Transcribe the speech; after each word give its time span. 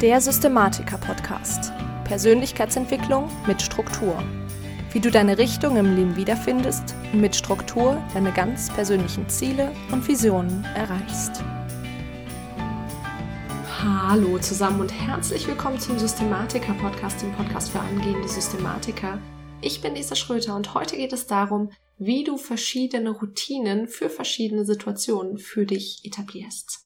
Der 0.00 0.20
Systematiker-Podcast. 0.20 1.72
Persönlichkeitsentwicklung 2.04 3.28
mit 3.48 3.60
Struktur. 3.60 4.22
Wie 4.92 5.00
du 5.00 5.10
deine 5.10 5.38
Richtung 5.38 5.76
im 5.76 5.96
Leben 5.96 6.14
wiederfindest 6.14 6.94
und 7.12 7.20
mit 7.20 7.34
Struktur 7.34 8.00
deine 8.14 8.32
ganz 8.32 8.72
persönlichen 8.72 9.28
Ziele 9.28 9.74
und 9.90 10.06
Visionen 10.06 10.62
erreichst. 10.76 11.42
Hallo 13.82 14.38
zusammen 14.38 14.82
und 14.82 14.92
herzlich 14.92 15.48
willkommen 15.48 15.80
zum 15.80 15.98
Systematiker-Podcast, 15.98 17.20
dem 17.20 17.32
Podcast 17.32 17.70
für 17.70 17.80
angehende 17.80 18.28
Systematiker. 18.28 19.18
Ich 19.62 19.80
bin 19.80 19.96
Lisa 19.96 20.14
Schröter 20.14 20.54
und 20.54 20.74
heute 20.74 20.94
geht 20.94 21.12
es 21.12 21.26
darum, 21.26 21.72
wie 21.96 22.22
du 22.22 22.36
verschiedene 22.36 23.10
Routinen 23.10 23.88
für 23.88 24.10
verschiedene 24.10 24.64
Situationen 24.64 25.38
für 25.38 25.66
dich 25.66 26.02
etablierst. 26.04 26.84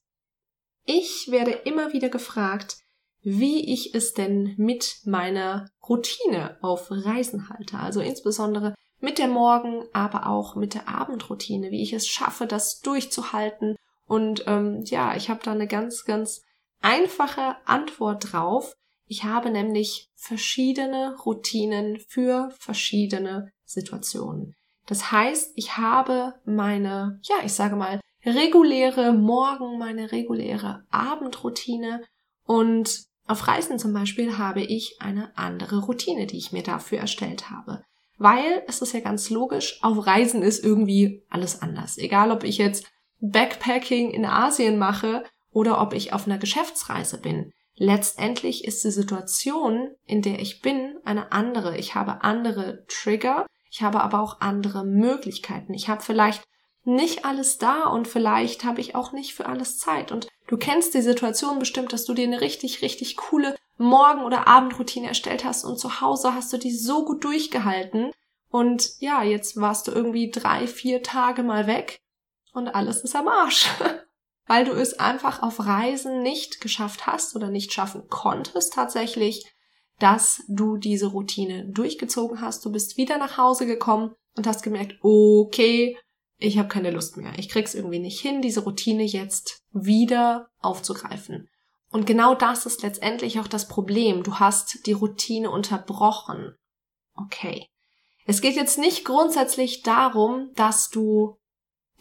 Ich 0.85 1.27
werde 1.29 1.51
immer 1.51 1.93
wieder 1.93 2.09
gefragt, 2.09 2.82
wie 3.23 3.73
ich 3.73 3.95
es 3.95 4.13
denn 4.13 4.53
mit 4.57 4.97
meiner 5.05 5.69
Routine 5.87 6.57
auf 6.61 6.87
Reisen 6.89 7.49
halte. 7.49 7.79
Also 7.79 8.01
insbesondere 8.01 8.75
mit 8.99 9.17
der 9.17 9.27
Morgen, 9.27 9.85
aber 9.93 10.27
auch 10.27 10.55
mit 10.55 10.73
der 10.73 10.87
Abendroutine, 10.87 11.71
wie 11.71 11.81
ich 11.81 11.93
es 11.93 12.07
schaffe, 12.07 12.45
das 12.47 12.79
durchzuhalten. 12.79 13.75
Und 14.07 14.43
ähm, 14.47 14.83
ja, 14.85 15.15
ich 15.15 15.29
habe 15.29 15.41
da 15.43 15.51
eine 15.51 15.67
ganz, 15.67 16.05
ganz 16.05 16.41
einfache 16.81 17.55
Antwort 17.65 18.31
drauf. 18.31 18.75
Ich 19.07 19.23
habe 19.23 19.49
nämlich 19.49 20.09
verschiedene 20.15 21.15
Routinen 21.25 21.99
für 22.07 22.51
verschiedene 22.59 23.51
Situationen. 23.65 24.55
Das 24.85 25.11
heißt, 25.11 25.53
ich 25.55 25.77
habe 25.77 26.35
meine, 26.45 27.19
ja, 27.23 27.35
ich 27.43 27.53
sage 27.53 27.75
mal, 27.75 28.01
reguläre 28.25 29.13
Morgen, 29.13 29.77
meine 29.77 30.11
reguläre 30.11 30.85
Abendroutine 30.89 32.03
und 32.45 33.05
auf 33.25 33.47
Reisen 33.47 33.79
zum 33.79 33.93
Beispiel 33.93 34.37
habe 34.37 34.61
ich 34.61 34.97
eine 34.99 35.37
andere 35.37 35.79
Routine, 35.79 36.27
die 36.27 36.37
ich 36.37 36.51
mir 36.51 36.63
dafür 36.63 36.99
erstellt 36.99 37.49
habe. 37.49 37.83
Weil 38.17 38.63
es 38.67 38.81
ist 38.81 38.93
ja 38.93 38.99
ganz 38.99 39.29
logisch, 39.29 39.79
auf 39.81 40.05
Reisen 40.05 40.43
ist 40.43 40.63
irgendwie 40.63 41.23
alles 41.29 41.61
anders. 41.61 41.97
Egal, 41.97 42.31
ob 42.31 42.43
ich 42.43 42.57
jetzt 42.57 42.85
Backpacking 43.19 44.11
in 44.11 44.25
Asien 44.25 44.77
mache 44.77 45.23
oder 45.51 45.81
ob 45.81 45.93
ich 45.93 46.13
auf 46.13 46.25
einer 46.25 46.37
Geschäftsreise 46.37 47.19
bin. 47.19 47.51
Letztendlich 47.75 48.65
ist 48.65 48.83
die 48.83 48.91
Situation, 48.91 49.89
in 50.05 50.21
der 50.21 50.39
ich 50.39 50.61
bin, 50.61 50.97
eine 51.05 51.31
andere. 51.31 51.77
Ich 51.77 51.95
habe 51.95 52.23
andere 52.23 52.85
Trigger, 52.87 53.45
ich 53.71 53.81
habe 53.81 54.01
aber 54.01 54.21
auch 54.21 54.41
andere 54.41 54.85
Möglichkeiten. 54.85 55.73
Ich 55.73 55.89
habe 55.89 56.03
vielleicht 56.03 56.43
nicht 56.83 57.25
alles 57.25 57.57
da 57.57 57.87
und 57.87 58.07
vielleicht 58.07 58.63
habe 58.65 58.81
ich 58.81 58.93
auch 58.95 59.13
nicht 59.13 59.33
für 59.33 59.47
alles 59.47 59.79
Zeit. 59.79 60.11
Und 60.11 60.27
du 60.53 60.59
kennst 60.59 60.93
die 60.93 61.01
Situation 61.01 61.57
bestimmt, 61.57 61.93
dass 61.93 62.05
du 62.05 62.13
dir 62.13 62.25
eine 62.27 62.39
richtig, 62.39 62.83
richtig 62.83 63.17
coole 63.17 63.55
Morgen- 63.77 64.23
oder 64.23 64.47
Abendroutine 64.47 65.07
erstellt 65.07 65.43
hast 65.43 65.65
und 65.65 65.79
zu 65.79 65.99
Hause 65.99 66.35
hast 66.35 66.53
du 66.53 66.57
die 66.57 66.71
so 66.71 67.05
gut 67.05 67.23
durchgehalten. 67.23 68.11
Und 68.51 68.91
ja, 68.99 69.23
jetzt 69.23 69.59
warst 69.59 69.87
du 69.87 69.91
irgendwie 69.91 70.29
drei, 70.29 70.67
vier 70.67 71.01
Tage 71.01 71.41
mal 71.41 71.65
weg 71.65 71.97
und 72.53 72.67
alles 72.67 73.03
ist 73.03 73.15
am 73.15 73.27
Arsch. 73.27 73.67
Weil 74.45 74.65
du 74.65 74.73
es 74.73 74.99
einfach 74.99 75.41
auf 75.41 75.59
Reisen 75.59 76.21
nicht 76.21 76.61
geschafft 76.61 77.07
hast 77.07 77.35
oder 77.35 77.49
nicht 77.49 77.73
schaffen 77.73 78.07
konntest 78.07 78.73
tatsächlich, 78.73 79.51
dass 79.97 80.43
du 80.47 80.77
diese 80.77 81.07
Routine 81.07 81.65
durchgezogen 81.65 82.41
hast. 82.41 82.63
Du 82.63 82.71
bist 82.71 82.95
wieder 82.95 83.17
nach 83.17 83.37
Hause 83.39 83.65
gekommen 83.65 84.13
und 84.37 84.45
hast 84.45 84.61
gemerkt, 84.61 84.99
okay, 85.01 85.97
ich 86.37 86.57
habe 86.57 86.67
keine 86.67 86.91
Lust 86.91 87.17
mehr. 87.17 87.33
Ich 87.37 87.49
krieg's 87.49 87.73
irgendwie 87.73 87.99
nicht 87.99 88.19
hin, 88.19 88.41
diese 88.41 88.61
Routine 88.61 89.03
jetzt 89.03 89.63
wieder 89.71 90.49
aufzugreifen. 90.59 91.49
Und 91.89 92.05
genau 92.05 92.33
das 92.33 92.65
ist 92.65 92.81
letztendlich 92.81 93.39
auch 93.39 93.47
das 93.47 93.67
Problem. 93.67 94.23
Du 94.23 94.39
hast 94.39 94.85
die 94.87 94.93
Routine 94.93 95.51
unterbrochen. 95.51 96.55
Okay. 97.15 97.67
Es 98.25 98.41
geht 98.41 98.55
jetzt 98.55 98.79
nicht 98.79 99.05
grundsätzlich 99.05 99.83
darum, 99.83 100.51
dass 100.55 100.89
du 100.89 101.37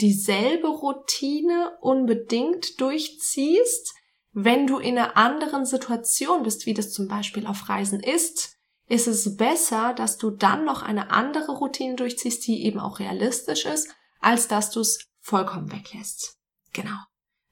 dieselbe 0.01 0.69
Routine 0.69 1.77
unbedingt 1.81 2.81
durchziehst, 2.81 3.95
wenn 4.33 4.67
du 4.67 4.79
in 4.79 4.97
einer 4.97 5.17
anderen 5.17 5.67
Situation 5.67 6.43
bist, 6.43 6.65
wie 6.65 6.75
das 6.75 6.91
zum 6.93 7.07
Beispiel 7.07 7.47
auf 7.47 7.69
Reisen 7.69 8.01
ist, 8.01 8.57
ist 8.89 9.07
es 9.07 9.37
besser, 9.37 9.93
dass 9.95 10.17
du 10.17 10.31
dann 10.31 10.65
noch 10.65 10.83
eine 10.83 11.11
andere 11.11 11.53
Routine 11.53 11.97
durchziehst, 11.97 12.47
die 12.47 12.65
eben 12.65 12.81
auch 12.81 12.99
realistisch 12.99 13.67
ist 13.67 13.95
als 14.23 14.49
dass 14.49 14.71
du 14.71 14.81
es 14.81 15.07
vollkommen 15.21 15.71
weglässt. 15.71 16.39
Genau. 16.73 16.97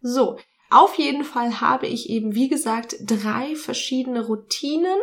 So, 0.00 0.38
auf 0.70 0.94
jeden 0.94 1.24
Fall 1.24 1.60
habe 1.60 1.86
ich 1.86 2.08
eben, 2.08 2.34
wie 2.34 2.48
gesagt, 2.48 2.96
drei 3.00 3.56
verschiedene 3.56 4.24
Routinen 4.24 4.98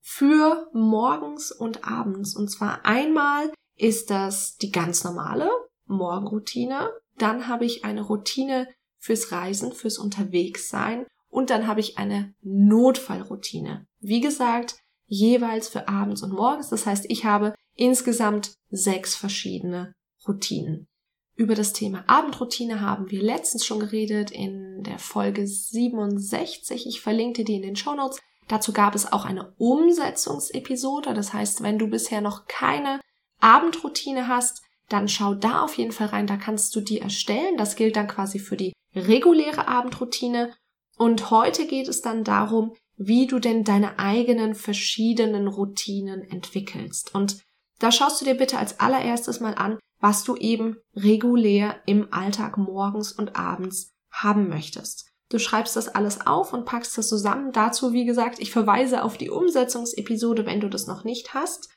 für 0.00 0.68
morgens 0.72 1.50
und 1.50 1.88
abends. 1.88 2.36
Und 2.36 2.48
zwar 2.48 2.84
einmal 2.84 3.50
ist 3.76 4.10
das 4.10 4.56
die 4.58 4.70
ganz 4.70 5.02
normale 5.02 5.50
Morgenroutine. 5.86 6.90
Dann 7.16 7.48
habe 7.48 7.64
ich 7.64 7.84
eine 7.84 8.02
Routine 8.02 8.68
fürs 8.98 9.32
Reisen, 9.32 9.72
fürs 9.72 9.98
Unterwegssein. 9.98 11.06
Und 11.28 11.50
dann 11.50 11.66
habe 11.66 11.80
ich 11.80 11.96
eine 11.96 12.34
Notfallroutine. 12.42 13.86
Wie 14.00 14.20
gesagt, 14.20 14.76
jeweils 15.06 15.68
für 15.68 15.88
abends 15.88 16.22
und 16.22 16.32
morgens. 16.32 16.68
Das 16.68 16.84
heißt, 16.84 17.06
ich 17.08 17.24
habe 17.24 17.54
insgesamt 17.74 18.54
sechs 18.70 19.14
verschiedene 19.14 19.94
Routinen. 20.26 20.86
Über 21.34 21.54
das 21.54 21.72
Thema 21.72 22.04
Abendroutine 22.06 22.80
haben 22.80 23.10
wir 23.10 23.22
letztens 23.22 23.64
schon 23.64 23.80
geredet 23.80 24.30
in 24.30 24.82
der 24.82 24.98
Folge 24.98 25.46
67. 25.46 26.86
Ich 26.86 27.00
verlinke 27.00 27.44
die 27.44 27.56
in 27.56 27.62
den 27.62 27.76
Show 27.76 27.94
Notes. 27.94 28.20
Dazu 28.48 28.72
gab 28.72 28.94
es 28.94 29.12
auch 29.12 29.24
eine 29.24 29.52
Umsetzungsepisode. 29.56 31.14
Das 31.14 31.32
heißt, 31.32 31.62
wenn 31.62 31.78
du 31.78 31.88
bisher 31.88 32.20
noch 32.20 32.46
keine 32.46 33.00
Abendroutine 33.40 34.28
hast, 34.28 34.62
dann 34.88 35.08
schau 35.08 35.34
da 35.34 35.62
auf 35.62 35.78
jeden 35.78 35.92
Fall 35.92 36.08
rein. 36.08 36.26
Da 36.26 36.36
kannst 36.36 36.76
du 36.76 36.80
die 36.80 37.00
erstellen. 37.00 37.56
Das 37.56 37.76
gilt 37.76 37.96
dann 37.96 38.08
quasi 38.08 38.38
für 38.38 38.56
die 38.56 38.74
reguläre 38.94 39.68
Abendroutine. 39.68 40.54
Und 40.98 41.30
heute 41.30 41.66
geht 41.66 41.88
es 41.88 42.02
dann 42.02 42.24
darum, 42.24 42.74
wie 42.96 43.26
du 43.26 43.38
denn 43.38 43.64
deine 43.64 43.98
eigenen 43.98 44.54
verschiedenen 44.54 45.48
Routinen 45.48 46.22
entwickelst. 46.22 47.14
Und 47.14 47.38
da 47.78 47.90
schaust 47.90 48.20
du 48.20 48.26
dir 48.26 48.34
bitte 48.34 48.58
als 48.58 48.80
allererstes 48.80 49.40
mal 49.40 49.54
an, 49.54 49.78
was 50.02 50.24
du 50.24 50.34
eben 50.36 50.76
regulär 50.96 51.76
im 51.86 52.12
Alltag 52.12 52.58
morgens 52.58 53.12
und 53.12 53.36
abends 53.36 53.94
haben 54.10 54.48
möchtest. 54.48 55.06
Du 55.30 55.38
schreibst 55.38 55.76
das 55.76 55.88
alles 55.88 56.26
auf 56.26 56.52
und 56.52 56.66
packst 56.66 56.98
das 56.98 57.08
zusammen. 57.08 57.52
Dazu, 57.52 57.92
wie 57.92 58.04
gesagt, 58.04 58.40
ich 58.40 58.50
verweise 58.50 59.04
auf 59.04 59.16
die 59.16 59.30
Umsetzungsepisode, 59.30 60.44
wenn 60.44 60.60
du 60.60 60.68
das 60.68 60.88
noch 60.88 61.04
nicht 61.04 61.32
hast. 61.34 61.70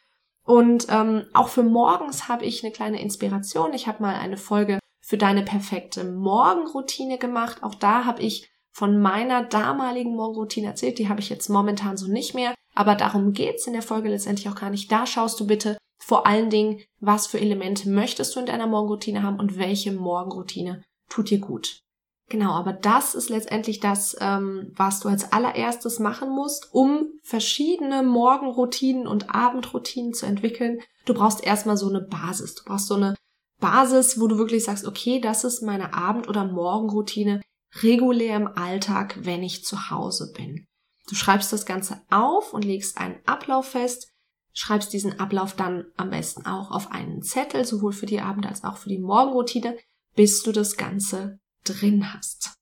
Und 0.43 0.87
ähm, 0.89 1.25
auch 1.33 1.49
für 1.49 1.63
morgens 1.63 2.27
habe 2.27 2.45
ich 2.45 2.63
eine 2.63 2.73
kleine 2.73 2.99
Inspiration. 2.99 3.73
Ich 3.73 3.87
habe 3.87 4.01
mal 4.01 4.15
eine 4.15 4.37
Folge 4.37 4.79
für 5.01 5.17
deine 5.17 5.43
perfekte 5.43 6.03
Morgenroutine 6.03 7.19
gemacht. 7.19 7.61
Auch 7.61 7.75
da 7.75 8.05
habe 8.05 8.23
ich 8.23 8.49
von 8.71 8.99
meiner 8.99 9.43
damaligen 9.43 10.15
Morgenroutine 10.15 10.67
erzählt. 10.67 10.97
Die 10.97 11.09
habe 11.09 11.21
ich 11.21 11.29
jetzt 11.29 11.47
momentan 11.47 11.95
so 11.95 12.07
nicht 12.07 12.33
mehr. 12.33 12.55
Aber 12.73 12.95
darum 12.95 13.33
geht's 13.33 13.67
in 13.67 13.73
der 13.73 13.83
Folge 13.83 14.09
letztendlich 14.09 14.49
auch 14.49 14.59
gar 14.59 14.71
nicht. 14.71 14.91
Da 14.91 15.05
schaust 15.05 15.39
du 15.39 15.47
bitte 15.47 15.77
vor 16.05 16.27
allen 16.27 16.51
Dingen, 16.51 16.81
was 16.99 17.25
für 17.25 17.39
Elemente 17.39 17.89
möchtest 17.89 18.35
du 18.35 18.39
in 18.39 18.45
deiner 18.45 18.67
Morgenroutine 18.67 19.23
haben 19.23 19.39
und 19.39 19.57
welche 19.57 19.91
Morgenroutine 19.91 20.83
tut 21.09 21.31
dir 21.31 21.39
gut. 21.39 21.81
Genau, 22.29 22.51
aber 22.51 22.73
das 22.73 23.15
ist 23.15 23.31
letztendlich 23.31 23.79
das, 23.79 24.15
ähm, 24.19 24.71
was 24.75 24.99
du 24.99 25.09
als 25.09 25.31
allererstes 25.31 25.97
machen 25.97 26.29
musst, 26.29 26.69
um 26.71 27.07
verschiedene 27.23 28.03
Morgenroutinen 28.03 29.07
und 29.07 29.33
Abendroutinen 29.33 30.13
zu 30.13 30.27
entwickeln. 30.27 30.79
Du 31.05 31.15
brauchst 31.15 31.43
erstmal 31.43 31.75
so 31.75 31.89
eine 31.89 32.01
Basis. 32.01 32.53
Du 32.53 32.65
brauchst 32.65 32.85
so 32.85 32.93
eine 32.93 33.15
Basis, 33.59 34.19
wo 34.19 34.27
du 34.27 34.37
wirklich 34.37 34.63
sagst, 34.63 34.85
okay, 34.85 35.19
das 35.19 35.43
ist 35.43 35.63
meine 35.63 35.95
Abend- 35.95 36.29
oder 36.29 36.45
Morgenroutine 36.45 37.41
regulär 37.81 38.35
im 38.35 38.47
Alltag, 38.47 39.17
wenn 39.21 39.41
ich 39.41 39.65
zu 39.65 39.89
Hause 39.89 40.31
bin. 40.37 40.67
Du 41.09 41.15
schreibst 41.15 41.51
das 41.51 41.65
Ganze 41.65 41.99
auf 42.11 42.53
und 42.53 42.63
legst 42.63 42.99
einen 42.99 43.17
Ablauf 43.25 43.69
fest, 43.69 44.11
schreibst 44.55 44.93
diesen 44.93 45.19
Ablauf 45.19 45.53
dann 45.53 45.85
am 45.97 46.09
besten 46.09 46.45
auch 46.45 46.71
auf 46.71 46.91
einen 46.91 47.21
Zettel, 47.21 47.65
sowohl 47.65 47.91
für 47.91 48.05
die 48.05 48.21
Abend- 48.21 48.47
als 48.47 48.63
auch 48.63 48.77
für 48.77 48.89
die 48.89 48.99
Morgenroutine, 48.99 49.77
bis 50.15 50.41
du 50.41 50.51
das 50.51 50.77
Ganze 50.77 51.39
drin 51.65 52.13
hast. 52.13 52.55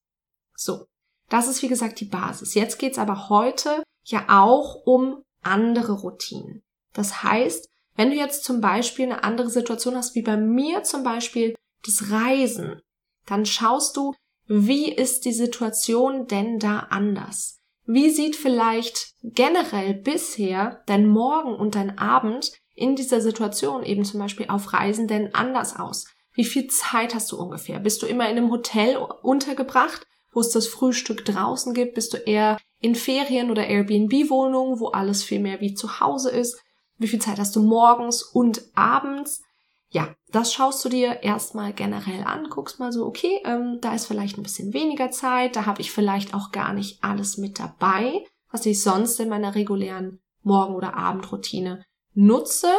So, 0.56 0.88
das 1.30 1.48
ist 1.48 1.62
wie 1.62 1.68
gesagt 1.68 2.00
die 2.00 2.06
Basis. 2.06 2.56
Jetzt 2.56 2.80
geht's 2.80 2.98
aber 2.98 3.30
heute 3.30 3.84
ja 4.06 4.26
auch 4.28 4.86
um 4.86 5.24
andere 5.42 5.94
Routinen. 5.94 6.64
Das 6.94 7.24
heißt, 7.24 7.70
wenn 7.96 8.10
du 8.10 8.16
jetzt 8.16 8.44
zum 8.44 8.60
Beispiel 8.60 9.06
eine 9.06 9.24
andere 9.24 9.50
Situation 9.50 9.96
hast, 9.96 10.16
wie 10.16 10.24
bei 10.24 10.36
mir 10.36 10.84
zum 10.84 11.04
Beispiel 11.04 11.56
das 11.86 12.10
Reisen, 12.10 12.82
dann 13.26 13.46
schaust 13.46 13.98
du, 13.98 14.14
wie 14.48 14.92
ist 14.92 15.26
die 15.26 15.34
Situation 15.34 16.28
denn 16.28 16.60
da 16.60 16.80
anders? 16.90 17.60
Wie 17.86 18.10
sieht 18.10 18.36
vielleicht 18.36 19.14
generell 19.24 19.94
bisher 19.94 20.82
dein 20.86 21.08
Morgen 21.08 21.56
und 21.56 21.76
dein 21.76 21.98
Abend 21.98 22.52
in 22.76 22.96
dieser 22.96 23.22
Situation, 23.22 23.84
eben 23.84 24.06
zum 24.06 24.20
Beispiel 24.20 24.48
auf 24.50 24.74
Reisen, 24.74 25.08
denn 25.08 25.36
anders 25.36 25.78
aus? 25.78 26.06
Wie 26.34 26.46
viel 26.46 26.68
Zeit 26.68 27.14
hast 27.14 27.32
du 27.32 27.38
ungefähr? 27.38 27.80
Bist 27.80 28.02
du 28.02 28.08
immer 28.08 28.30
in 28.30 28.38
einem 28.38 28.52
Hotel 28.52 28.98
untergebracht, 28.98 30.08
wo 30.32 30.40
es 30.40 30.50
das 30.50 30.68
Frühstück 30.68 31.26
draußen 31.26 31.74
gibt? 31.74 31.94
Bist 31.94 32.14
du 32.14 32.18
eher 32.18 32.58
in 32.80 32.96
Ferien 32.96 33.52
oder 33.52 33.68
Airbnb-Wohnungen, 33.68 34.80
wo 34.80 34.88
alles 34.88 35.24
viel 35.24 35.40
mehr 35.40 35.62
wie 35.62 35.74
zu 35.74 36.00
Hause 36.00 36.32
ist? 36.32 36.60
Wie 36.98 37.08
viel 37.08 37.22
Zeit 37.22 37.38
hast 37.38 37.56
du 37.56 37.62
morgens 37.62 38.24
und 38.24 38.64
abends? 38.76 39.44
Ja, 39.94 40.16
das 40.32 40.52
schaust 40.52 40.84
du 40.84 40.90
dir 40.90 41.22
erstmal 41.22 41.72
generell 41.72 42.24
an, 42.24 42.50
guckst 42.50 42.80
mal 42.80 42.92
so, 42.92 43.06
okay, 43.06 43.40
ähm, 43.46 43.78
da 43.80 43.94
ist 43.94 44.08
vielleicht 44.08 44.40
ein 44.40 44.44
bisschen 44.44 44.74
weniger 44.74 45.12
Zeit, 45.12 45.56
da 45.56 45.68
habe 45.68 45.82
ich 45.82 45.92
vielleicht 45.92 46.34
auch 46.34 46.52
gar 46.52 46.74
nicht 46.74 47.04
alles 47.04 47.38
mit 47.38 47.60
dabei, 47.60 48.26
was 48.52 48.66
ich 48.66 48.82
sonst 48.82 49.20
in 49.20 49.30
meiner 49.30 49.54
regulären 49.54 50.20
Morgen- 50.42 50.74
oder 50.74 50.96
Abendroutine 50.96 51.86
nutze. 52.16 52.72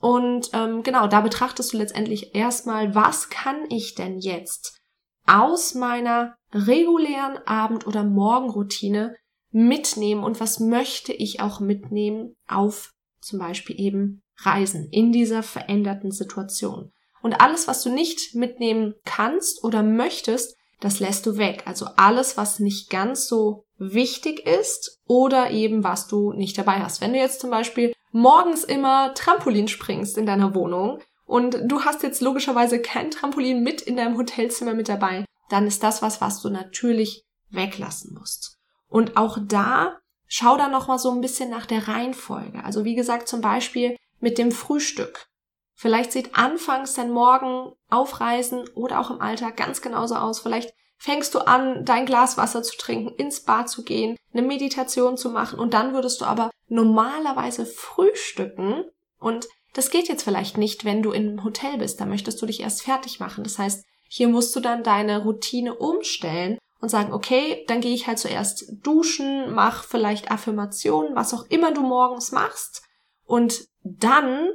Und 0.00 0.48
ähm, 0.54 0.82
genau, 0.82 1.06
da 1.06 1.20
betrachtest 1.20 1.74
du 1.74 1.76
letztendlich 1.76 2.34
erstmal, 2.34 2.94
was 2.94 3.28
kann 3.28 3.66
ich 3.68 3.94
denn 3.94 4.18
jetzt 4.18 4.80
aus 5.26 5.74
meiner 5.74 6.34
regulären 6.52 7.36
Abend- 7.46 7.86
oder 7.86 8.04
Morgenroutine 8.04 9.16
mitnehmen 9.50 10.24
und 10.24 10.40
was 10.40 10.60
möchte 10.60 11.12
ich 11.12 11.42
auch 11.42 11.60
mitnehmen 11.60 12.36
auf 12.48 12.94
zum 13.20 13.38
Beispiel 13.38 13.78
eben 13.78 14.22
Reisen 14.38 14.88
in 14.90 15.12
dieser 15.12 15.42
veränderten 15.42 16.10
Situation. 16.10 16.92
Und 17.22 17.40
alles, 17.40 17.66
was 17.66 17.82
du 17.82 17.90
nicht 17.90 18.34
mitnehmen 18.34 18.94
kannst 19.04 19.64
oder 19.64 19.82
möchtest, 19.82 20.56
das 20.80 21.00
lässt 21.00 21.26
du 21.26 21.36
weg. 21.36 21.62
Also 21.66 21.86
alles, 21.96 22.36
was 22.36 22.60
nicht 22.60 22.90
ganz 22.90 23.26
so 23.26 23.64
wichtig 23.78 24.46
ist 24.46 25.00
oder 25.06 25.50
eben 25.50 25.82
was 25.82 26.06
du 26.06 26.32
nicht 26.32 26.56
dabei 26.56 26.80
hast. 26.80 27.00
Wenn 27.00 27.12
du 27.12 27.18
jetzt 27.18 27.40
zum 27.40 27.50
Beispiel 27.50 27.92
morgens 28.12 28.64
immer 28.64 29.14
Trampolin 29.14 29.68
springst 29.68 30.16
in 30.16 30.26
deiner 30.26 30.54
Wohnung 30.54 31.00
und 31.26 31.58
du 31.64 31.82
hast 31.82 32.02
jetzt 32.02 32.20
logischerweise 32.20 32.80
kein 32.80 33.10
Trampolin 33.10 33.62
mit 33.62 33.82
in 33.82 33.96
deinem 33.96 34.16
Hotelzimmer 34.16 34.74
mit 34.74 34.88
dabei, 34.88 35.24
dann 35.50 35.66
ist 35.66 35.82
das 35.82 36.02
was, 36.02 36.20
was 36.20 36.40
du 36.40 36.50
natürlich 36.50 37.24
weglassen 37.50 38.14
musst. 38.18 38.58
Und 38.88 39.16
auch 39.16 39.38
da 39.40 39.98
schau 40.26 40.56
da 40.56 40.68
noch 40.68 40.88
mal 40.88 40.98
so 40.98 41.10
ein 41.10 41.20
bisschen 41.20 41.50
nach 41.50 41.66
der 41.66 41.88
Reihenfolge. 41.88 42.64
Also 42.64 42.84
wie 42.84 42.94
gesagt, 42.94 43.28
zum 43.28 43.40
Beispiel 43.40 43.96
mit 44.20 44.38
dem 44.38 44.52
Frühstück. 44.52 45.28
Vielleicht 45.74 46.12
sieht 46.12 46.34
anfangs 46.34 46.94
dein 46.94 47.10
Morgen 47.10 47.72
aufreisen 47.88 48.68
oder 48.74 49.00
auch 49.00 49.10
im 49.10 49.20
Alltag 49.20 49.56
ganz 49.56 49.80
genauso 49.80 50.16
aus. 50.16 50.40
Vielleicht 50.40 50.74
fängst 50.96 51.34
du 51.34 51.40
an, 51.40 51.84
dein 51.84 52.06
Glas 52.06 52.36
Wasser 52.36 52.62
zu 52.62 52.76
trinken, 52.76 53.14
ins 53.14 53.44
Bad 53.44 53.70
zu 53.70 53.84
gehen, 53.84 54.16
eine 54.32 54.42
Meditation 54.42 55.16
zu 55.16 55.30
machen 55.30 55.58
und 55.60 55.74
dann 55.74 55.94
würdest 55.94 56.20
du 56.20 56.24
aber 56.24 56.50
normalerweise 56.66 57.64
frühstücken 57.64 58.84
und 59.20 59.46
das 59.74 59.90
geht 59.90 60.08
jetzt 60.08 60.24
vielleicht 60.24 60.58
nicht, 60.58 60.84
wenn 60.84 61.02
du 61.02 61.12
einem 61.12 61.44
Hotel 61.44 61.78
bist. 61.78 62.00
Da 62.00 62.06
möchtest 62.06 62.40
du 62.42 62.46
dich 62.46 62.60
erst 62.60 62.82
fertig 62.82 63.20
machen. 63.20 63.44
Das 63.44 63.58
heißt, 63.58 63.84
hier 64.08 64.28
musst 64.28 64.56
du 64.56 64.60
dann 64.60 64.82
deine 64.82 65.22
Routine 65.22 65.74
umstellen 65.74 66.58
und 66.80 66.88
sagen, 66.88 67.12
okay, 67.12 67.64
dann 67.68 67.80
gehe 67.80 67.94
ich 67.94 68.06
halt 68.06 68.18
zuerst 68.18 68.72
duschen, 68.82 69.52
mach 69.52 69.84
vielleicht 69.84 70.30
Affirmationen, 70.30 71.14
was 71.14 71.34
auch 71.34 71.44
immer 71.48 71.72
du 71.72 71.82
morgens 71.82 72.32
machst 72.32 72.82
und 73.24 73.68
dann 73.98 74.50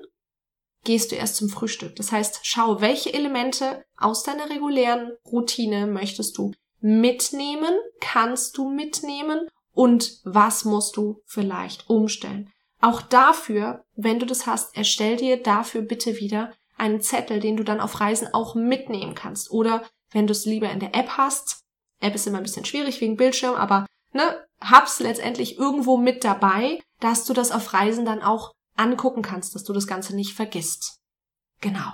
gehst 0.83 1.11
du 1.11 1.15
erst 1.15 1.37
zum 1.37 1.49
Frühstück. 1.49 1.95
Das 1.95 2.11
heißt, 2.11 2.41
schau, 2.43 2.81
welche 2.81 3.13
Elemente 3.13 3.83
aus 3.97 4.23
deiner 4.23 4.49
regulären 4.49 5.13
Routine 5.25 5.87
möchtest 5.87 6.37
du 6.37 6.51
mitnehmen, 6.79 7.73
kannst 8.01 8.57
du 8.57 8.69
mitnehmen 8.69 9.47
und 9.71 10.19
was 10.25 10.65
musst 10.65 10.97
du 10.97 11.21
vielleicht 11.25 11.89
umstellen. 11.89 12.51
Auch 12.81 13.01
dafür, 13.01 13.85
wenn 13.95 14.19
du 14.19 14.25
das 14.25 14.45
hast, 14.45 14.75
erstell 14.75 15.15
dir 15.15 15.41
dafür 15.41 15.81
bitte 15.81 16.17
wieder 16.17 16.53
einen 16.77 17.01
Zettel, 17.01 17.39
den 17.39 17.55
du 17.55 17.63
dann 17.63 17.79
auf 17.79 18.01
Reisen 18.01 18.27
auch 18.33 18.55
mitnehmen 18.55 19.15
kannst. 19.15 19.51
Oder 19.51 19.83
wenn 20.11 20.27
du 20.27 20.33
es 20.33 20.45
lieber 20.45 20.69
in 20.69 20.81
der 20.81 20.93
App 20.93 21.11
hast, 21.11 21.63
App 22.01 22.13
ist 22.13 22.27
immer 22.27 22.37
ein 22.37 22.43
bisschen 22.43 22.65
schwierig 22.65 22.99
wegen 22.99 23.15
Bildschirm, 23.15 23.55
aber 23.55 23.85
ne, 24.11 24.45
hab's 24.59 24.99
letztendlich 24.99 25.57
irgendwo 25.57 25.95
mit 25.95 26.25
dabei, 26.25 26.81
dass 26.99 27.23
du 27.23 27.33
das 27.33 27.51
auf 27.51 27.73
Reisen 27.73 28.03
dann 28.03 28.21
auch 28.21 28.51
angucken 28.75 29.21
kannst, 29.21 29.55
dass 29.55 29.63
du 29.63 29.73
das 29.73 29.87
Ganze 29.87 30.15
nicht 30.15 30.33
vergisst. 30.33 30.99
Genau. 31.61 31.91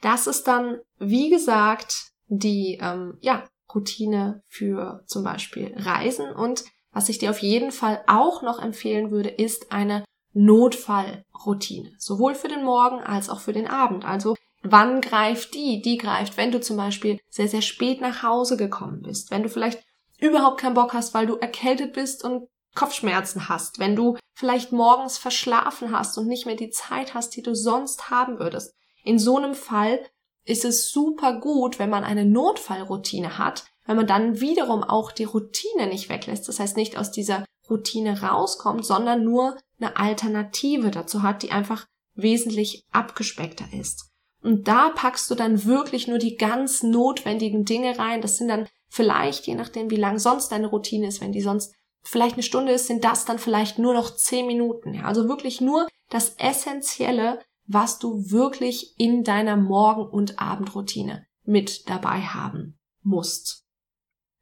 Das 0.00 0.26
ist 0.26 0.44
dann, 0.44 0.78
wie 0.98 1.30
gesagt, 1.30 2.12
die 2.26 2.78
ähm, 2.80 3.18
ja, 3.20 3.44
Routine 3.74 4.42
für 4.48 5.04
zum 5.06 5.24
Beispiel 5.24 5.72
Reisen. 5.76 6.30
Und 6.32 6.64
was 6.90 7.08
ich 7.08 7.18
dir 7.18 7.30
auf 7.30 7.38
jeden 7.38 7.72
Fall 7.72 8.02
auch 8.06 8.42
noch 8.42 8.60
empfehlen 8.60 9.10
würde, 9.10 9.28
ist 9.28 9.72
eine 9.72 10.04
Notfallroutine. 10.32 11.92
Sowohl 11.98 12.34
für 12.34 12.48
den 12.48 12.64
Morgen 12.64 13.00
als 13.00 13.28
auch 13.28 13.40
für 13.40 13.52
den 13.52 13.68
Abend. 13.68 14.04
Also 14.04 14.34
Wann 14.62 15.00
greift 15.00 15.54
die? 15.54 15.82
Die 15.82 15.98
greift, 15.98 16.36
wenn 16.36 16.52
du 16.52 16.60
zum 16.60 16.76
Beispiel 16.76 17.18
sehr, 17.28 17.48
sehr 17.48 17.62
spät 17.62 18.00
nach 18.00 18.22
Hause 18.22 18.56
gekommen 18.56 19.02
bist, 19.02 19.30
wenn 19.30 19.42
du 19.42 19.48
vielleicht 19.48 19.82
überhaupt 20.20 20.60
keinen 20.60 20.74
Bock 20.74 20.92
hast, 20.92 21.14
weil 21.14 21.26
du 21.26 21.36
erkältet 21.36 21.92
bist 21.92 22.22
und 22.22 22.48
Kopfschmerzen 22.74 23.48
hast, 23.48 23.78
wenn 23.78 23.96
du 23.96 24.16
vielleicht 24.34 24.72
morgens 24.72 25.18
verschlafen 25.18 25.92
hast 25.92 26.16
und 26.18 26.26
nicht 26.26 26.46
mehr 26.46 26.56
die 26.56 26.70
Zeit 26.70 27.14
hast, 27.14 27.36
die 27.36 27.42
du 27.42 27.54
sonst 27.54 28.10
haben 28.10 28.38
würdest. 28.38 28.74
In 29.04 29.18
so 29.18 29.36
einem 29.36 29.54
Fall 29.54 30.00
ist 30.44 30.64
es 30.64 30.90
super 30.90 31.38
gut, 31.38 31.78
wenn 31.78 31.90
man 31.90 32.04
eine 32.04 32.24
Notfallroutine 32.24 33.38
hat, 33.38 33.64
wenn 33.86 33.96
man 33.96 34.06
dann 34.06 34.40
wiederum 34.40 34.82
auch 34.82 35.12
die 35.12 35.24
Routine 35.24 35.86
nicht 35.88 36.08
weglässt. 36.08 36.48
Das 36.48 36.60
heißt, 36.60 36.76
nicht 36.76 36.96
aus 36.96 37.10
dieser 37.10 37.44
Routine 37.68 38.22
rauskommt, 38.22 38.84
sondern 38.84 39.24
nur 39.24 39.56
eine 39.80 39.96
Alternative 39.96 40.90
dazu 40.90 41.22
hat, 41.22 41.42
die 41.42 41.50
einfach 41.50 41.86
wesentlich 42.14 42.84
abgespeckter 42.92 43.66
ist. 43.72 44.10
Und 44.42 44.66
da 44.66 44.90
packst 44.90 45.30
du 45.30 45.34
dann 45.34 45.64
wirklich 45.64 46.08
nur 46.08 46.18
die 46.18 46.36
ganz 46.36 46.82
notwendigen 46.82 47.64
Dinge 47.64 47.98
rein. 47.98 48.20
Das 48.20 48.38
sind 48.38 48.48
dann 48.48 48.66
vielleicht, 48.88 49.46
je 49.46 49.54
nachdem, 49.54 49.90
wie 49.90 49.96
lang 49.96 50.18
sonst 50.18 50.48
deine 50.48 50.66
Routine 50.66 51.06
ist, 51.06 51.20
wenn 51.20 51.32
die 51.32 51.40
sonst 51.40 51.72
vielleicht 52.02 52.34
eine 52.34 52.42
Stunde 52.42 52.72
ist, 52.72 52.86
sind 52.86 53.04
das 53.04 53.24
dann 53.24 53.38
vielleicht 53.38 53.78
nur 53.78 53.94
noch 53.94 54.14
zehn 54.14 54.46
Minuten. 54.46 54.94
Ja, 54.94 55.04
also 55.04 55.28
wirklich 55.28 55.60
nur 55.60 55.88
das 56.10 56.30
Essentielle, 56.38 57.40
was 57.66 57.98
du 57.98 58.30
wirklich 58.30 58.94
in 58.98 59.24
deiner 59.24 59.56
Morgen- 59.56 60.08
und 60.08 60.38
Abendroutine 60.38 61.26
mit 61.44 61.88
dabei 61.88 62.20
haben 62.20 62.78
musst. 63.02 63.64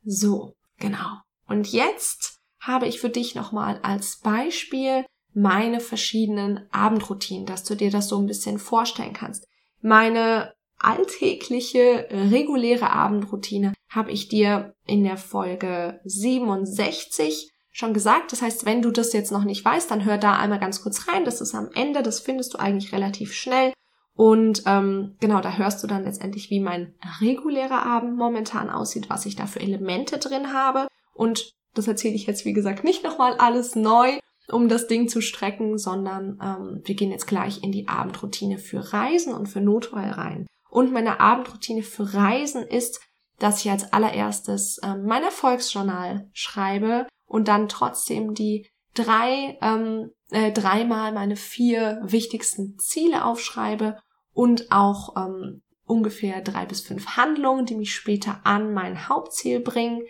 So, 0.03 0.55
genau. 0.79 1.19
Und 1.47 1.73
jetzt 1.73 2.41
habe 2.61 2.87
ich 2.87 3.01
für 3.01 3.11
dich 3.11 3.35
nochmal 3.35 3.81
als 3.83 4.19
Beispiel 4.19 5.05
meine 5.33 5.81
verschiedenen 5.81 6.67
Abendroutinen, 6.73 7.47
dass 7.47 7.65
du 7.65 7.75
dir 7.75 7.91
das 7.91 8.09
so 8.09 8.19
ein 8.19 8.27
bisschen 8.27 8.59
vorstellen 8.59 9.13
kannst. 9.13 9.47
Meine 9.81 10.53
alltägliche, 10.79 12.09
reguläre 12.11 12.91
Abendroutine 12.91 13.75
habe 13.91 14.11
ich 14.13 14.29
dir 14.29 14.75
in 14.87 15.05
der 15.05 15.17
Folge 15.17 16.01
67 16.05 17.51
schon 17.73 17.93
gesagt. 17.93 18.33
Das 18.33 18.43
heißt, 18.43 18.65
wenn 18.65 18.83
du 18.83 18.91
das 18.91 19.13
jetzt 19.13 19.33
noch 19.33 19.45
nicht 19.45 19.65
weißt, 19.65 19.91
dann 19.91 20.05
hör 20.05 20.19
da 20.19 20.37
einmal 20.37 20.61
ganz 20.61 20.83
kurz 20.83 21.09
rein. 21.09 21.25
Das 21.25 21.41
ist 21.41 21.55
am 21.55 21.71
Ende, 21.75 22.03
das 22.03 22.21
findest 22.21 22.55
du 22.55 22.59
eigentlich 22.59 22.93
relativ 22.93 23.35
schnell. 23.35 23.73
Und 24.15 24.65
ähm, 24.67 25.17
genau, 25.21 25.41
da 25.41 25.57
hörst 25.57 25.83
du 25.83 25.87
dann 25.87 26.05
letztendlich, 26.05 26.51
wie 26.51 26.61
mein 26.61 26.95
regulärer 27.21 27.87
Abend 27.87 28.17
momentan 28.17 28.71
aussieht, 28.71 29.09
was 29.09 29.27
ich 29.27 29.37
da 29.37 29.47
für 29.47 29.61
Elemente 29.61 30.19
drin 30.19 30.53
habe. 30.53 30.89
Und 31.15 31.53
das 31.75 31.89
erzähle 31.89 32.15
ich 32.15 32.27
jetzt, 32.27 32.45
wie 32.45 32.53
gesagt, 32.53 32.85
nicht 32.85 33.03
nochmal 33.03 33.35
alles 33.39 33.77
neu, 33.77 34.19
um 34.51 34.69
das 34.69 34.89
Ding 34.89 35.09
zu 35.09 35.21
strecken, 35.21 35.79
sondern 35.79 36.39
ähm, 36.43 36.83
wir 36.85 36.95
gehen 36.95 37.11
jetzt 37.11 37.27
gleich 37.27 37.63
in 37.63 37.73
die 37.73 37.89
Abendroutine 37.89 38.59
für 38.59 38.93
Reisen 38.93 39.33
und 39.33 39.47
für 39.47 39.61
Notfall 39.61 40.11
rein. 40.11 40.47
Und 40.69 40.93
meine 40.93 41.21
Abendroutine 41.21 41.83
für 41.83 42.15
Reisen 42.15 42.63
ist, 42.63 43.01
dass 43.41 43.65
ich 43.65 43.71
als 43.71 43.93
allererstes 43.93 44.79
ähm, 44.85 45.05
mein 45.07 45.25
Erfolgsjournal 45.25 46.29
schreibe 46.33 47.09
und 47.27 47.49
dann 47.49 47.69
trotzdem 47.69 48.35
die 48.35 48.69
drei, 48.95 49.59
ähm, 49.63 50.11
äh, 50.31 50.53
dreimal 50.53 51.13
meine 51.13 51.37
vier 51.37 52.01
wichtigsten 52.05 52.79
Ziele 52.79 53.25
aufschreibe 53.25 53.99
und 54.33 54.71
auch 54.71 55.17
ähm, 55.17 55.63
ungefähr 55.85 56.41
drei 56.43 56.67
bis 56.67 56.83
fünf 56.83 57.17
Handlungen, 57.17 57.67
die 57.67 57.75
mich 57.75 57.95
später 57.95 58.41
an 58.45 58.73
mein 58.73 59.09
Hauptziel 59.09 59.61
bringen. 59.61 60.03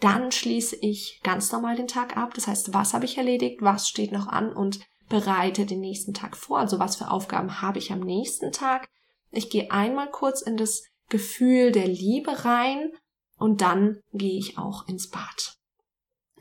Dann 0.00 0.32
schließe 0.32 0.76
ich 0.80 1.20
ganz 1.22 1.52
normal 1.52 1.76
den 1.76 1.88
Tag 1.88 2.16
ab. 2.16 2.34
Das 2.34 2.46
heißt, 2.46 2.72
was 2.72 2.94
habe 2.94 3.04
ich 3.04 3.18
erledigt, 3.18 3.58
was 3.60 3.88
steht 3.88 4.12
noch 4.12 4.28
an 4.28 4.52
und 4.52 4.80
bereite 5.08 5.66
den 5.66 5.80
nächsten 5.80 6.14
Tag 6.14 6.36
vor. 6.36 6.58
Also 6.58 6.78
was 6.78 6.96
für 6.96 7.10
Aufgaben 7.10 7.60
habe 7.60 7.78
ich 7.78 7.92
am 7.92 8.00
nächsten 8.00 8.52
Tag. 8.52 8.88
Ich 9.30 9.50
gehe 9.50 9.70
einmal 9.70 10.10
kurz 10.10 10.40
in 10.40 10.56
das 10.56 10.84
Gefühl 11.08 11.72
der 11.72 11.88
Liebe 11.88 12.44
rein 12.44 12.90
und 13.38 13.60
dann 13.60 14.00
gehe 14.12 14.38
ich 14.38 14.58
auch 14.58 14.86
ins 14.88 15.08
Bad. 15.08 15.54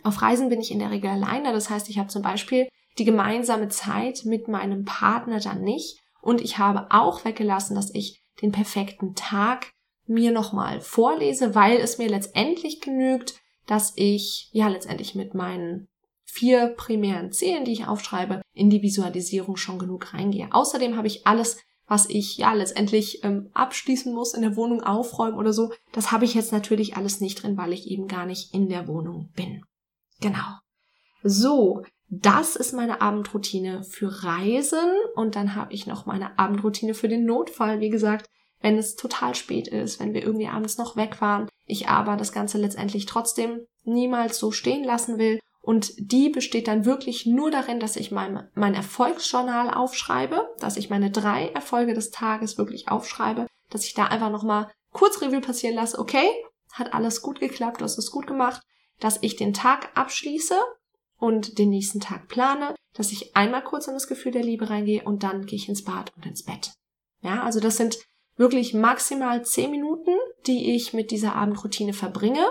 Auf 0.04 0.22
Reisen 0.22 0.50
bin 0.50 0.62
ich 0.62 0.72
in 0.72 0.80
der 0.80 0.92
Regel 0.92 1.10
alleine. 1.10 1.52
Das 1.52 1.70
heißt, 1.70 1.90
ich 1.90 1.98
habe 1.98 2.10
zum 2.10 2.22
Beispiel 2.22 2.68
die 2.98 3.06
gemeinsame 3.06 3.68
Zeit 3.70 4.24
mit 4.26 4.48
meinem 4.48 4.86
Partner 4.86 5.40
dann 5.40 5.62
nicht. 5.62 6.00
Und 6.22 6.42
ich 6.42 6.58
habe 6.58 6.88
auch 6.92 7.26
weggelassen, 7.26 7.76
dass 7.76 7.94
ich 7.94 8.22
den 8.42 8.52
perfekten 8.52 9.16
Tag 9.16 9.72
mir 10.06 10.32
nochmal 10.32 10.82
vorlese, 10.82 11.56
weil 11.56 11.78
es 11.78 11.98
mir 11.98 12.08
letztendlich 12.08 12.82
genügt, 12.82 13.36
dass 13.66 13.94
ich 13.96 14.50
ja 14.52 14.68
letztendlich 14.68 15.16
mit 15.16 15.34
meinen 15.34 15.88
vier 16.24 16.74
primären 16.78 17.32
Zielen, 17.32 17.66
die 17.66 17.74
ich 17.74 17.88
aufschreibe, 17.88 18.42
in 18.54 18.70
die 18.70 18.82
Visualisierung 18.82 19.58
schon 19.58 19.80
genug 19.80 20.14
reingehe. 20.14 20.50
Außerdem 20.52 20.96
habe 20.96 21.08
ich 21.08 21.26
alles 21.28 21.58
was 21.88 22.10
ich 22.10 22.38
ja 22.38 22.54
letztendlich 22.54 23.24
ähm, 23.24 23.50
abschließen 23.54 24.14
muss, 24.14 24.34
in 24.34 24.42
der 24.42 24.56
Wohnung 24.56 24.84
aufräumen 24.84 25.38
oder 25.38 25.54
so, 25.54 25.72
das 25.94 26.12
habe 26.12 26.26
ich 26.26 26.34
jetzt 26.34 26.52
natürlich 26.52 26.98
alles 26.98 27.22
nicht 27.22 27.42
drin, 27.42 27.58
weil 27.58 27.74
ich 27.74 27.90
eben 27.90 28.08
gar 28.08 28.26
nicht 28.26 28.54
in 28.54 28.70
der 28.70 28.88
Wohnung 28.88 29.30
bin. 29.36 29.64
Genau. 30.20 30.60
So, 31.24 31.84
das 32.10 32.56
ist 32.56 32.74
meine 32.74 33.02
Abendroutine 33.02 33.84
für 33.84 34.24
Reisen 34.24 34.92
und 35.16 35.36
dann 35.36 35.56
habe 35.56 35.74
ich 35.74 35.88
noch 35.88 36.06
meine 36.06 36.38
Abendroutine 36.38 36.94
für 36.94 37.08
den 37.08 37.26
Notfall. 37.26 37.80
Wie 37.80 37.90
gesagt, 37.90 38.28
wenn 38.62 38.78
es 38.78 38.96
total 38.96 39.36
spät 39.36 39.68
ist, 39.68 40.00
wenn 40.00 40.14
wir 40.14 40.24
irgendwie 40.24 40.48
abends 40.48 40.78
noch 40.78 40.96
weg 40.96 41.22
waren, 41.22 41.48
ich 41.66 41.90
aber 41.90 42.16
das 42.18 42.32
Ganze 42.32 42.58
letztendlich 42.58 43.06
trotzdem 43.06 43.62
niemals 43.84 44.40
so 44.40 44.52
stehen 44.52 44.84
lassen 44.84 45.18
will. 45.18 45.40
Und 45.68 45.92
die 45.98 46.30
besteht 46.30 46.70
dann 46.70 46.86
wirklich 46.86 47.26
nur 47.26 47.52
darin, 47.52 47.82
dass 47.82 47.98
ich 47.98 48.10
mein, 48.10 48.50
mein 48.56 48.74
Erfolgsjournal 48.74 49.70
aufschreibe, 49.70 50.48
dass 50.60 50.78
ich 50.78 50.90
meine 50.90 51.12
drei 51.12 51.50
Erfolge 51.50 51.94
des 51.94 52.10
Tages 52.10 52.58
wirklich 52.58 52.88
aufschreibe, 52.88 53.48
dass 53.70 53.84
ich 53.84 53.94
da 53.94 54.06
einfach 54.06 54.32
nochmal 54.32 54.72
kurz 54.94 55.22
Revue 55.22 55.42
passieren 55.42 55.76
lasse, 55.76 56.00
okay, 56.00 56.30
hat 56.72 56.94
alles 56.94 57.22
gut 57.22 57.42
geklappt, 57.42 57.82
du 57.82 57.84
hast 57.84 57.98
es 57.98 58.12
gut 58.12 58.28
gemacht, 58.28 58.62
dass 59.02 59.20
ich 59.22 59.36
den 59.36 59.54
Tag 59.54 59.92
abschließe 59.94 60.58
und 61.18 61.58
den 61.60 61.70
nächsten 61.70 62.00
Tag 62.00 62.30
plane, 62.30 62.74
dass 62.94 63.12
ich 63.12 63.36
einmal 63.36 63.62
kurz 63.62 63.88
in 63.88 63.94
das 63.94 64.08
Gefühl 64.08 64.32
der 64.32 64.44
Liebe 64.44 64.70
reingehe 64.70 65.04
und 65.04 65.24
dann 65.24 65.46
gehe 65.46 65.58
ich 65.58 65.68
ins 65.68 65.84
Bad 65.84 66.14
und 66.16 66.26
ins 66.26 66.46
Bett. 66.46 66.72
Ja, 67.24 67.44
also 67.44 67.60
das 67.60 67.76
sind 67.76 67.98
wirklich 68.38 68.74
maximal 68.74 69.44
zehn 69.44 69.72
Minuten, 69.72 70.16
die 70.46 70.76
ich 70.76 70.94
mit 70.94 71.12
dieser 71.12 71.36
Abendroutine 71.36 71.92
verbringe. 71.92 72.46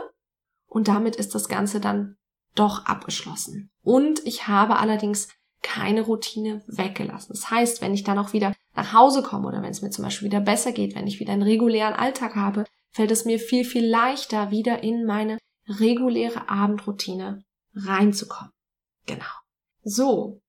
Und 0.66 0.88
damit 0.88 1.16
ist 1.16 1.34
das 1.34 1.48
Ganze 1.48 1.80
dann 1.80 2.18
doch 2.58 2.86
abgeschlossen. 2.86 3.70
Und 3.82 4.26
ich 4.26 4.48
habe 4.48 4.78
allerdings 4.78 5.28
keine 5.62 6.02
Routine 6.02 6.62
weggelassen. 6.66 7.32
Das 7.32 7.50
heißt, 7.50 7.80
wenn 7.80 7.94
ich 7.94 8.04
dann 8.04 8.18
auch 8.18 8.32
wieder 8.32 8.52
nach 8.74 8.92
Hause 8.92 9.22
komme 9.22 9.48
oder 9.48 9.62
wenn 9.62 9.70
es 9.70 9.82
mir 9.82 9.90
zum 9.90 10.04
Beispiel 10.04 10.26
wieder 10.26 10.40
besser 10.40 10.72
geht, 10.72 10.94
wenn 10.94 11.06
ich 11.06 11.18
wieder 11.18 11.32
einen 11.32 11.42
regulären 11.42 11.94
Alltag 11.94 12.36
habe, 12.36 12.64
fällt 12.92 13.10
es 13.10 13.24
mir 13.24 13.38
viel, 13.38 13.64
viel 13.64 13.86
leichter, 13.86 14.50
wieder 14.50 14.82
in 14.82 15.04
meine 15.04 15.38
reguläre 15.68 16.48
Abendroutine 16.48 17.44
reinzukommen. 17.74 18.52
Genau. 19.06 19.24
So, 19.82 20.40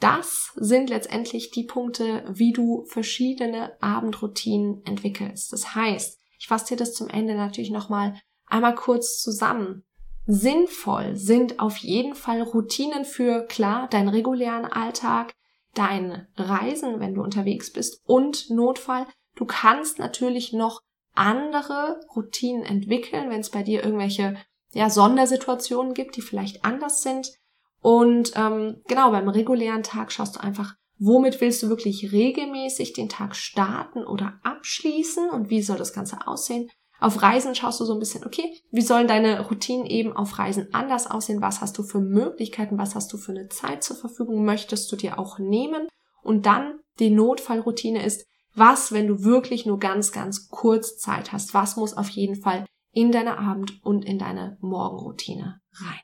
das 0.00 0.52
sind 0.56 0.90
letztendlich 0.90 1.50
die 1.50 1.64
Punkte, 1.64 2.24
wie 2.28 2.52
du 2.52 2.84
verschiedene 2.86 3.80
Abendroutinen 3.80 4.84
entwickelst. 4.84 5.52
Das 5.52 5.74
heißt, 5.74 6.18
ich 6.38 6.48
fasse 6.48 6.68
dir 6.68 6.76
das 6.76 6.94
zum 6.94 7.08
Ende 7.08 7.36
natürlich 7.36 7.70
nochmal 7.70 8.20
einmal 8.46 8.74
kurz 8.74 9.20
zusammen. 9.20 9.84
Sinnvoll 10.26 11.16
sind 11.16 11.58
auf 11.58 11.76
jeden 11.78 12.14
Fall 12.14 12.42
Routinen 12.42 13.04
für, 13.04 13.46
klar, 13.46 13.88
deinen 13.88 14.08
regulären 14.08 14.64
Alltag, 14.64 15.34
dein 15.74 16.28
Reisen, 16.36 17.00
wenn 17.00 17.14
du 17.14 17.22
unterwegs 17.22 17.72
bist 17.72 18.02
und 18.06 18.50
Notfall. 18.50 19.06
Du 19.34 19.46
kannst 19.46 19.98
natürlich 19.98 20.52
noch 20.52 20.80
andere 21.14 22.00
Routinen 22.14 22.62
entwickeln, 22.62 23.30
wenn 23.30 23.40
es 23.40 23.50
bei 23.50 23.62
dir 23.62 23.82
irgendwelche 23.82 24.36
ja, 24.72 24.88
Sondersituationen 24.90 25.94
gibt, 25.94 26.16
die 26.16 26.22
vielleicht 26.22 26.64
anders 26.64 27.02
sind. 27.02 27.32
Und 27.80 28.32
ähm, 28.36 28.80
genau, 28.86 29.10
beim 29.10 29.28
regulären 29.28 29.82
Tag 29.82 30.12
schaust 30.12 30.36
du 30.36 30.40
einfach, 30.40 30.74
womit 30.98 31.40
willst 31.40 31.62
du 31.62 31.68
wirklich 31.68 32.12
regelmäßig 32.12 32.92
den 32.92 33.08
Tag 33.08 33.34
starten 33.34 34.04
oder 34.04 34.38
abschließen 34.44 35.30
und 35.30 35.50
wie 35.50 35.62
soll 35.62 35.78
das 35.78 35.92
Ganze 35.92 36.26
aussehen. 36.26 36.70
Auf 37.02 37.20
Reisen 37.20 37.56
schaust 37.56 37.80
du 37.80 37.84
so 37.84 37.94
ein 37.94 37.98
bisschen, 37.98 38.24
okay, 38.24 38.60
wie 38.70 38.80
sollen 38.80 39.08
deine 39.08 39.48
Routinen 39.48 39.86
eben 39.86 40.12
auf 40.12 40.38
Reisen 40.38 40.72
anders 40.72 41.10
aussehen? 41.10 41.42
Was 41.42 41.60
hast 41.60 41.76
du 41.76 41.82
für 41.82 41.98
Möglichkeiten? 41.98 42.78
Was 42.78 42.94
hast 42.94 43.12
du 43.12 43.16
für 43.16 43.32
eine 43.32 43.48
Zeit 43.48 43.82
zur 43.82 43.96
Verfügung? 43.96 44.44
Möchtest 44.44 44.90
du 44.92 44.94
dir 44.94 45.18
auch 45.18 45.40
nehmen? 45.40 45.88
Und 46.22 46.46
dann 46.46 46.78
die 47.00 47.10
Notfallroutine 47.10 48.04
ist, 48.04 48.24
was, 48.54 48.92
wenn 48.92 49.08
du 49.08 49.24
wirklich 49.24 49.66
nur 49.66 49.80
ganz, 49.80 50.12
ganz 50.12 50.48
kurz 50.48 50.96
Zeit 50.96 51.32
hast? 51.32 51.54
Was 51.54 51.74
muss 51.74 51.96
auf 51.96 52.08
jeden 52.10 52.36
Fall 52.36 52.66
in 52.92 53.10
deine 53.10 53.36
Abend- 53.36 53.84
und 53.84 54.04
in 54.04 54.20
deine 54.20 54.56
Morgenroutine 54.60 55.60
rein? 55.72 56.00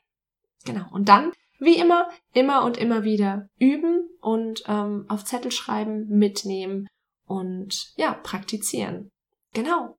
Genau. 0.65 0.83
Und 0.91 1.07
dann 1.07 1.31
wie 1.59 1.77
immer, 1.77 2.09
immer 2.33 2.65
und 2.65 2.75
immer 2.75 3.05
wieder 3.05 3.47
üben 3.57 4.09
und 4.19 4.63
ähm, 4.67 5.05
auf 5.07 5.23
Zettel 5.23 5.51
schreiben, 5.51 6.09
mitnehmen 6.09 6.87
und 7.25 7.93
ja, 7.95 8.13
praktizieren. 8.13 9.11
Genau. 9.53 9.95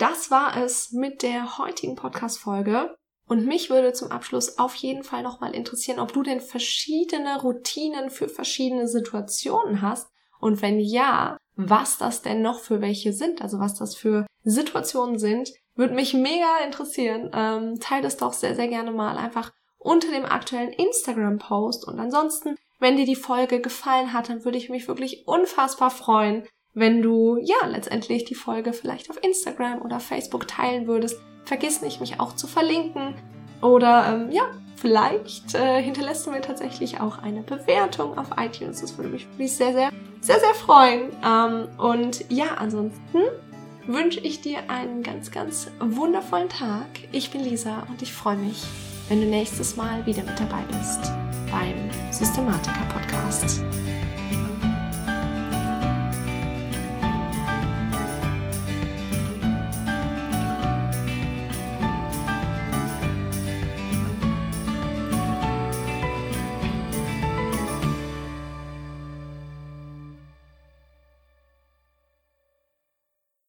Das 0.00 0.30
war 0.30 0.56
es 0.56 0.92
mit 0.92 1.22
der 1.22 1.58
heutigen 1.58 1.94
Podcast-Folge. 1.94 2.96
Und 3.28 3.44
mich 3.44 3.68
würde 3.68 3.92
zum 3.92 4.10
Abschluss 4.10 4.58
auf 4.58 4.74
jeden 4.76 5.04
Fall 5.04 5.22
nochmal 5.22 5.54
interessieren, 5.54 6.00
ob 6.00 6.14
du 6.14 6.22
denn 6.22 6.40
verschiedene 6.40 7.38
Routinen 7.42 8.08
für 8.08 8.30
verschiedene 8.30 8.88
Situationen 8.88 9.82
hast. 9.82 10.08
Und 10.40 10.62
wenn 10.62 10.80
ja, 10.80 11.36
was 11.54 11.98
das 11.98 12.22
denn 12.22 12.40
noch 12.40 12.60
für 12.60 12.80
welche 12.80 13.12
sind, 13.12 13.42
also 13.42 13.58
was 13.58 13.74
das 13.74 13.94
für 13.94 14.24
Situationen 14.42 15.18
sind, 15.18 15.52
würde 15.74 15.92
mich 15.92 16.14
mega 16.14 16.64
interessieren. 16.64 17.30
Ähm, 17.34 17.78
teile 17.78 18.06
es 18.06 18.16
doch 18.16 18.32
sehr, 18.32 18.54
sehr 18.54 18.68
gerne 18.68 18.92
mal 18.92 19.18
einfach 19.18 19.52
unter 19.76 20.10
dem 20.10 20.24
aktuellen 20.24 20.72
Instagram-Post. 20.72 21.86
Und 21.86 22.00
ansonsten, 22.00 22.56
wenn 22.78 22.96
dir 22.96 23.04
die 23.04 23.16
Folge 23.16 23.60
gefallen 23.60 24.14
hat, 24.14 24.30
dann 24.30 24.46
würde 24.46 24.56
ich 24.56 24.70
mich 24.70 24.88
wirklich 24.88 25.28
unfassbar 25.28 25.90
freuen, 25.90 26.48
wenn 26.74 27.02
du 27.02 27.38
ja 27.42 27.66
letztendlich 27.66 28.24
die 28.24 28.34
Folge 28.34 28.72
vielleicht 28.72 29.10
auf 29.10 29.22
Instagram 29.22 29.82
oder 29.82 30.00
Facebook 30.00 30.46
teilen 30.48 30.86
würdest. 30.86 31.20
Vergiss 31.44 31.82
nicht, 31.82 32.00
mich 32.00 32.20
auch 32.20 32.36
zu 32.36 32.46
verlinken. 32.46 33.14
Oder 33.60 34.06
ähm, 34.14 34.30
ja, 34.30 34.42
vielleicht 34.76 35.54
äh, 35.54 35.82
hinterlässt 35.82 36.26
du 36.26 36.30
mir 36.30 36.40
tatsächlich 36.40 37.00
auch 37.00 37.18
eine 37.18 37.42
Bewertung 37.42 38.16
auf 38.16 38.28
iTunes. 38.38 38.80
Das 38.80 38.96
würde 38.96 39.10
mich 39.10 39.26
wirklich 39.30 39.52
sehr, 39.52 39.72
sehr, 39.72 39.90
sehr, 40.20 40.40
sehr 40.40 40.54
freuen. 40.54 41.10
Ähm, 41.24 41.68
und 41.78 42.24
ja, 42.30 42.54
ansonsten 42.56 43.18
wünsche 43.86 44.20
ich 44.20 44.40
dir 44.40 44.58
einen 44.68 45.02
ganz, 45.02 45.30
ganz 45.30 45.70
wundervollen 45.80 46.48
Tag. 46.48 46.86
Ich 47.12 47.30
bin 47.30 47.42
Lisa 47.42 47.86
und 47.88 48.02
ich 48.02 48.12
freue 48.12 48.36
mich, 48.36 48.62
wenn 49.08 49.20
du 49.20 49.26
nächstes 49.26 49.76
Mal 49.76 50.04
wieder 50.06 50.22
mit 50.22 50.38
dabei 50.38 50.62
bist 50.68 51.12
beim 51.50 52.12
Systematiker 52.12 52.86
Podcast. 52.92 53.60